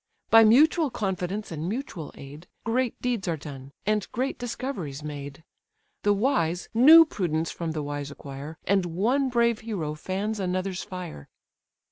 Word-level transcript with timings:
By 0.31 0.43
mutual 0.43 0.89
confidence 0.89 1.51
and 1.51 1.69
mutual 1.69 2.11
aid, 2.15 2.47
Great 2.63 2.99
deeds 3.03 3.27
are 3.27 3.37
done, 3.37 3.71
and 3.85 4.11
great 4.11 4.39
discoveries 4.39 5.03
made; 5.03 5.43
The 6.01 6.11
wise 6.11 6.69
new 6.73 7.05
prudence 7.05 7.51
from 7.51 7.73
the 7.73 7.83
wise 7.83 8.09
acquire, 8.09 8.57
And 8.65 8.87
one 8.87 9.29
brave 9.29 9.59
hero 9.59 9.93
fans 9.93 10.39
another's 10.39 10.81
fire." 10.81 11.29